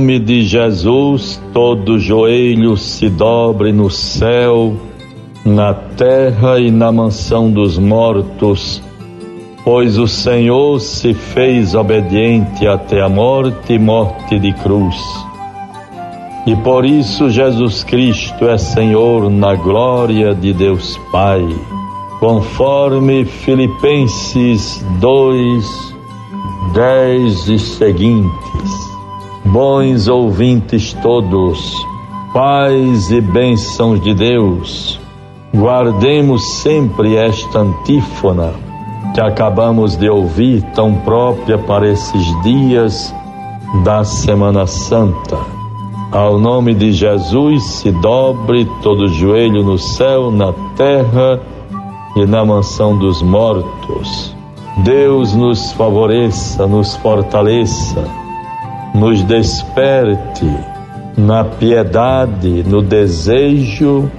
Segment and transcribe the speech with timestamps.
[0.00, 4.74] nome de Jesus, todo joelho se dobre no céu,
[5.44, 8.82] na terra e na mansão dos mortos,
[9.62, 14.96] pois o Senhor se fez obediente até a morte e morte de cruz.
[16.46, 21.46] E por isso Jesus Cristo é Senhor na glória de Deus Pai,
[22.18, 25.94] conforme Filipenses 2,
[26.72, 28.89] 10 e seguintes.
[29.44, 31.74] Bons ouvintes todos,
[32.32, 35.00] paz e bênçãos de Deus,
[35.54, 38.52] guardemos sempre esta antífona
[39.14, 43.14] que acabamos de ouvir, tão própria para esses dias
[43.82, 45.38] da Semana Santa.
[46.12, 51.40] Ao nome de Jesus se dobre todo joelho no céu, na terra
[52.14, 54.36] e na mansão dos mortos.
[54.84, 58.19] Deus nos favoreça, nos fortaleça
[58.94, 60.46] nos desperte
[61.16, 64.10] na piedade, no desejo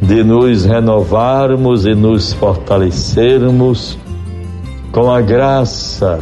[0.00, 3.98] de nos renovarmos e nos fortalecermos
[4.92, 6.18] com a graça.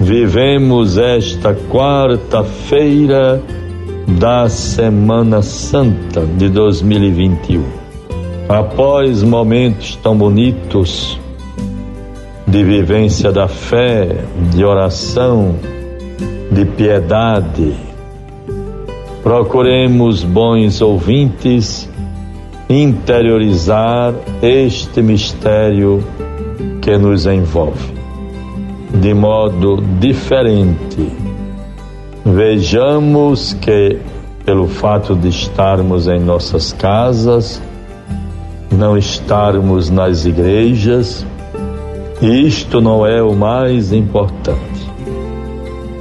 [0.00, 3.42] Vivemos esta quarta-feira
[4.18, 7.62] da Semana Santa de 2021.
[8.48, 11.20] Após momentos tão bonitos
[12.46, 15.54] de vivência da fé, de oração,
[16.50, 17.74] de piedade.
[19.22, 21.88] Procuremos, bons ouvintes,
[22.68, 26.02] interiorizar este mistério
[26.80, 27.98] que nos envolve
[28.92, 31.12] de modo diferente.
[32.24, 33.98] Vejamos que,
[34.44, 37.62] pelo fato de estarmos em nossas casas,
[38.70, 41.26] não estarmos nas igrejas,
[42.20, 44.77] isto não é o mais importante.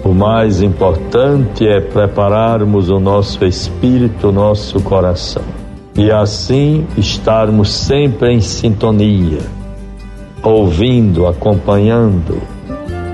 [0.07, 5.43] O mais importante é prepararmos o nosso espírito, o nosso coração,
[5.97, 9.41] e assim estarmos sempre em sintonia,
[10.41, 12.41] ouvindo, acompanhando,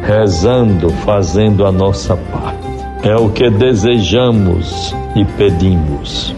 [0.04, 2.60] rezando, fazendo a nossa parte.
[3.02, 6.36] É o que desejamos e pedimos.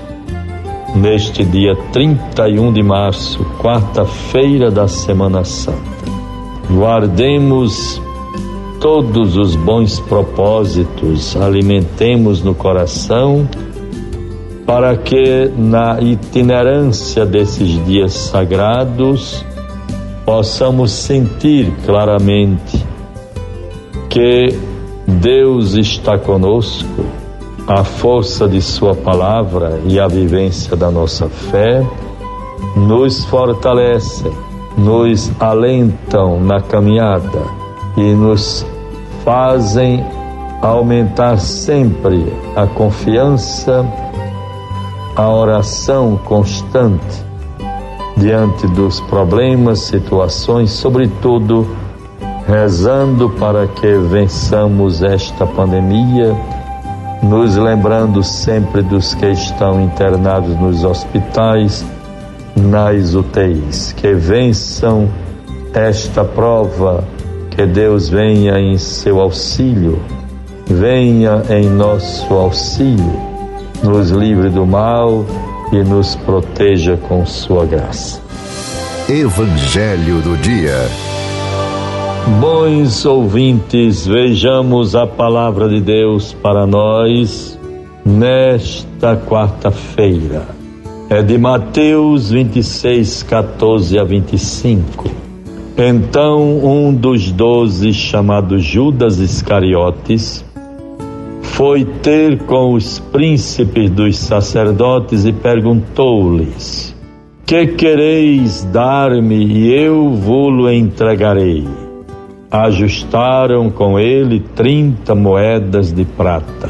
[0.96, 5.76] Neste dia 31 de março, quarta-feira da Semana Santa,
[6.72, 8.02] guardemos
[8.86, 13.50] todos os bons propósitos alimentemos no coração,
[14.64, 19.44] para que na itinerância desses dias sagrados
[20.24, 22.86] possamos sentir claramente
[24.08, 24.56] que
[25.08, 27.06] Deus está conosco,
[27.68, 31.84] a força de Sua palavra e a vivência da nossa fé
[32.78, 34.32] nos fortalecem,
[34.78, 37.42] nos alentam na caminhada
[37.98, 38.64] e nos
[39.26, 40.06] fazem
[40.62, 43.84] aumentar sempre a confiança,
[45.16, 47.26] a oração constante
[48.16, 51.68] diante dos problemas, situações, sobretudo
[52.48, 56.36] rezando para que vençamos esta pandemia,
[57.24, 61.84] nos lembrando sempre dos que estão internados nos hospitais,
[62.56, 65.10] nas UTIs, que vençam
[65.74, 67.04] esta prova
[67.56, 69.98] que Deus venha em seu auxílio,
[70.68, 73.14] venha em nosso auxílio,
[73.82, 75.26] nos livre do mal
[75.72, 78.22] e nos proteja com sua graça.
[79.08, 80.76] Evangelho do Dia.
[82.42, 87.58] Bons ouvintes, vejamos a palavra de Deus para nós
[88.06, 90.46] nesta quarta-feira.
[91.10, 95.25] É de Mateus 26, 14 a 25.
[95.78, 100.46] Então um dos doze, chamado Judas Iscariotes,
[101.42, 106.96] foi ter com os príncipes dos sacerdotes e perguntou-lhes:
[107.46, 111.68] Que quereis dar-me e eu vou-lo entregarei?
[112.50, 116.70] Ajustaram com ele trinta moedas de prata.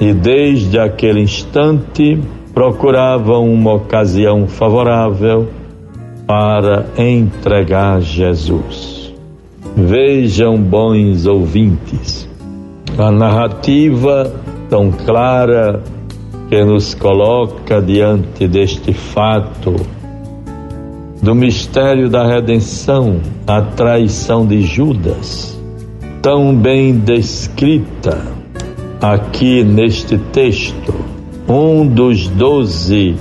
[0.00, 2.16] E desde aquele instante
[2.54, 5.48] procuravam uma ocasião favorável
[6.30, 9.12] para entregar Jesus.
[9.76, 12.28] Vejam, bons ouvintes,
[12.96, 14.32] a narrativa
[14.68, 15.82] tão clara
[16.48, 19.74] que nos coloca diante deste fato
[21.20, 25.60] do mistério da redenção, a traição de Judas,
[26.22, 28.24] tão bem descrita
[29.02, 30.94] aqui neste texto.
[31.48, 33.16] Um dos doze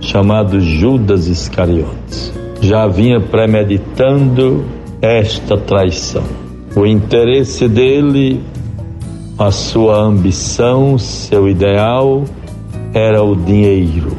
[0.00, 2.35] chamado Judas Iscariotes.
[2.60, 4.64] Já vinha premeditando
[5.00, 6.24] esta traição.
[6.74, 8.42] O interesse dele
[9.38, 12.24] a sua ambição, seu ideal
[12.94, 14.16] era o dinheiro.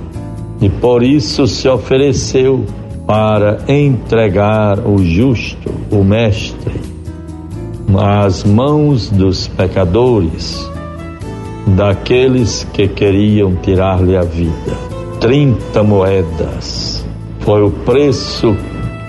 [0.61, 2.63] E por isso se ofereceu
[3.07, 6.79] para entregar o justo, o Mestre,
[7.97, 10.69] às mãos dos pecadores,
[11.75, 14.77] daqueles que queriam tirar-lhe a vida.
[15.19, 16.86] Trinta moedas
[17.47, 18.57] foi o preço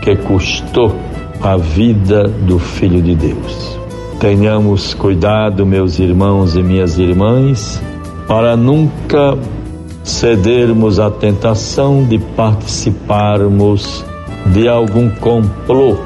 [0.00, 0.94] que custou
[1.42, 3.76] a vida do Filho de Deus.
[4.20, 7.82] Tenhamos cuidado, meus irmãos e minhas irmãs,
[8.28, 9.36] para nunca
[10.04, 14.04] cedermos à tentação de participarmos
[14.46, 15.96] de algum complô,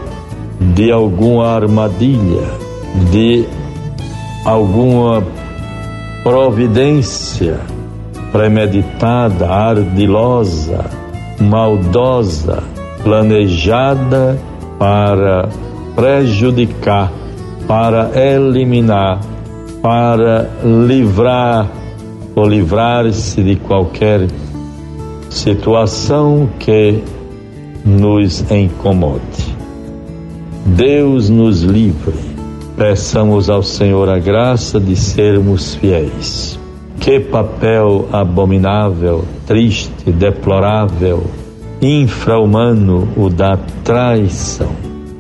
[0.74, 2.48] de alguma armadilha,
[3.10, 3.44] de
[4.46, 5.22] alguma
[6.24, 7.60] providência
[8.32, 11.01] premeditada, ardilosa,
[11.42, 12.62] maldosa,
[13.02, 14.38] planejada
[14.78, 15.48] para
[15.94, 17.12] prejudicar,
[17.66, 19.20] para eliminar,
[19.82, 21.68] para livrar
[22.34, 24.26] ou livrar-se de qualquer
[25.28, 27.02] situação que
[27.84, 29.52] nos incomode.
[30.64, 32.32] Deus nos livre
[32.76, 36.58] Peçamos ao Senhor a graça de sermos fiéis.
[37.02, 41.24] Que papel abominável, triste, deplorável,
[41.82, 44.70] infra-humano o da traição.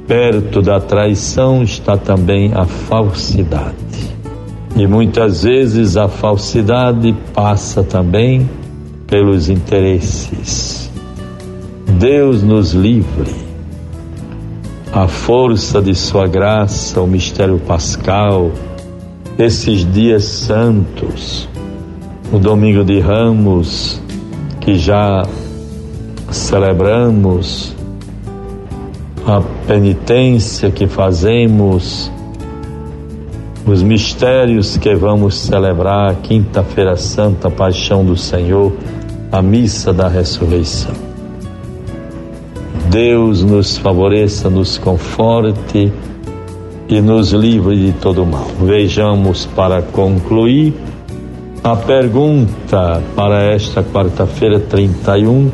[0.06, 3.74] Perto da traição está também a falsidade.
[4.76, 8.48] E muitas vezes a falsidade passa também
[9.08, 10.88] pelos interesses.
[11.98, 13.34] Deus nos livre
[14.92, 18.52] a força de Sua graça, o mistério pascal,
[19.36, 21.48] esses dias santos,
[22.32, 24.00] o domingo de Ramos,
[24.58, 25.22] que já
[26.30, 27.76] celebramos,
[29.26, 32.10] a penitência que fazemos,
[33.66, 38.72] os mistérios que vamos celebrar, Quinta-feira Santa, Paixão do Senhor,
[39.30, 40.94] a missa da ressurreição.
[42.88, 45.92] Deus nos favoreça, nos conforte
[46.88, 48.46] e nos livre de todo mal.
[48.60, 50.74] Vejamos para concluir
[51.62, 55.50] a pergunta para esta quarta-feira, 31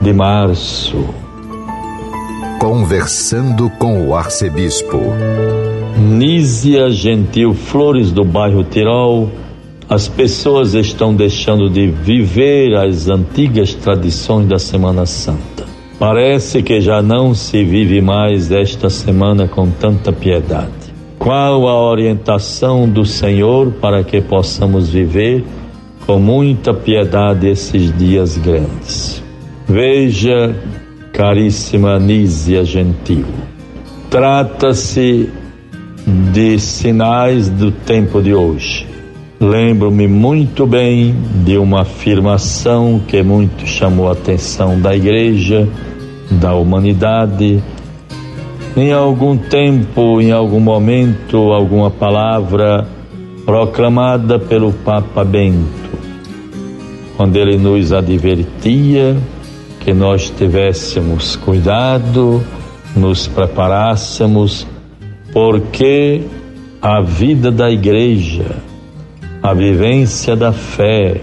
[0.00, 0.96] de março.
[2.58, 4.98] Conversando com o arcebispo.
[5.96, 9.30] Nízia Gentil Flores, do bairro Tirol.
[9.88, 15.58] As pessoas estão deixando de viver as antigas tradições da Semana Santa
[15.98, 20.77] Parece que já não se vive mais esta semana com tanta piedade.
[21.28, 25.44] Qual a orientação do Senhor para que possamos viver
[26.06, 29.22] com muita piedade esses dias grandes?
[29.68, 30.56] Veja,
[31.12, 33.26] caríssima Anísia Gentil,
[34.08, 35.28] trata-se
[36.32, 38.86] de sinais do tempo de hoje.
[39.38, 41.14] Lembro-me muito bem
[41.44, 45.68] de uma afirmação que muito chamou a atenção da igreja
[46.30, 47.62] da humanidade.
[48.76, 52.86] Em algum tempo, em algum momento, alguma palavra
[53.44, 55.98] proclamada pelo Papa Bento,
[57.16, 59.16] quando ele nos advertia
[59.80, 62.44] que nós tivéssemos cuidado,
[62.94, 64.66] nos preparássemos,
[65.32, 66.22] porque
[66.80, 68.56] a vida da igreja,
[69.42, 71.20] a vivência da fé,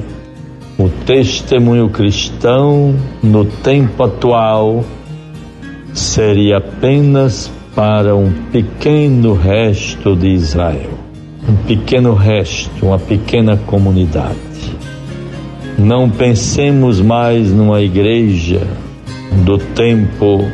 [0.78, 4.84] o testemunho cristão no tempo atual
[5.96, 10.92] seria apenas para um pequeno resto de Israel,
[11.48, 14.36] um pequeno resto, uma pequena comunidade.
[15.78, 18.68] Não pensemos mais numa igreja
[19.46, 20.46] do tempo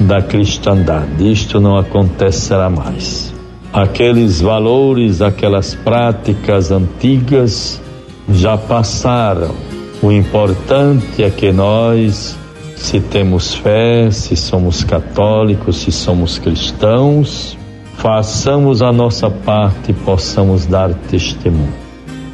[0.00, 3.34] da cristandade, isto não acontecerá mais.
[3.72, 7.80] Aqueles valores, aquelas práticas antigas
[8.28, 9.54] já passaram.
[10.02, 12.36] O importante é que nós,
[12.80, 17.56] se temos fé, se somos católicos, se somos cristãos,
[17.98, 21.74] façamos a nossa parte e possamos dar testemunho.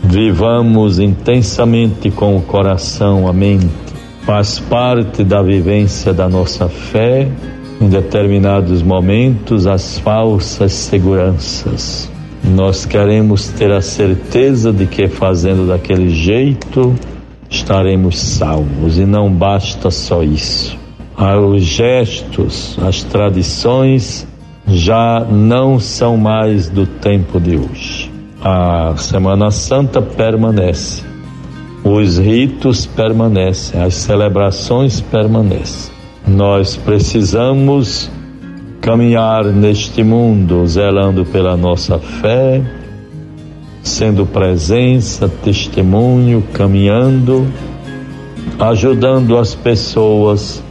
[0.04, 3.68] Vivamos intensamente com o coração, a mente.
[4.22, 7.28] Faz parte da vivência da nossa fé,
[7.80, 12.08] em determinados momentos, as falsas seguranças
[12.44, 16.94] nós queremos ter a certeza de que fazendo daquele jeito
[17.50, 20.76] estaremos salvos e não basta só isso.
[21.18, 24.26] Os gestos, as tradições
[24.66, 28.10] já não são mais do tempo de hoje.
[28.42, 31.02] A Semana Santa permanece,
[31.82, 35.94] os ritos permanecem, as celebrações permanecem.
[36.26, 38.10] Nós precisamos
[38.80, 42.62] caminhar neste mundo zelando pela nossa fé,
[43.86, 47.46] sendo presença, testemunho, caminhando,
[48.58, 50.62] ajudando as pessoas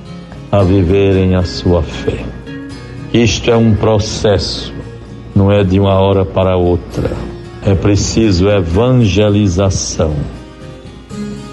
[0.52, 2.24] a viverem a sua fé.
[3.14, 4.74] Isto é um processo,
[5.34, 7.12] não é de uma hora para outra.
[7.66, 10.14] É preciso evangelização.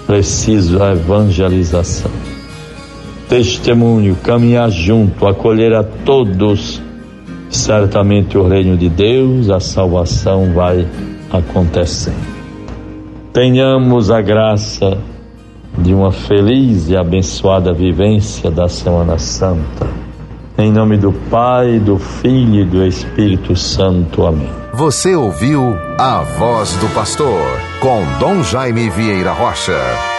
[0.05, 2.11] Preciso evangelização.
[3.29, 6.81] Testemunho, caminhar junto, acolher a todos.
[7.49, 10.85] Certamente o reino de Deus, a salvação vai
[11.33, 12.43] acontecendo.
[13.33, 14.97] Tenhamos a graça
[15.77, 19.87] de uma feliz e abençoada vivência da Semana Santa.
[20.57, 24.25] Em nome do Pai, do Filho e do Espírito Santo.
[24.25, 24.49] Amém.
[24.73, 27.41] Você ouviu a voz do pastor
[27.79, 30.12] com Dom Jaime Vieira Rocha.